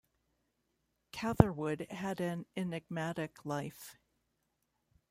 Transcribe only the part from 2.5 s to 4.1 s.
enigmatic life.